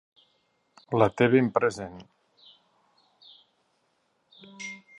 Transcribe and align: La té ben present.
La 1.01 1.07
té 1.19 1.27
ben 1.33 1.49
present. 1.57 1.99